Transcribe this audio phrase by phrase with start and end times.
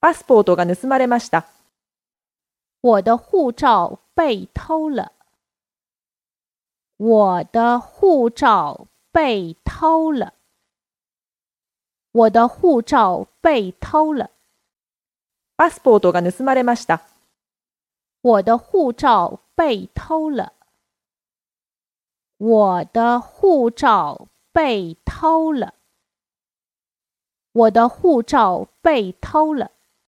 [0.00, 1.46] パスポートが盗まれました。
[2.80, 5.12] 我的护照被偷了。
[6.96, 10.32] 我的护照被偷了。
[12.12, 14.30] 我的护照被偷了。
[15.58, 17.02] パスポートが盗まれました。
[18.22, 20.54] 我的护照被偷了。
[22.38, 25.74] 我的护照被偷了。
[27.52, 29.70] 我的护照被偷了。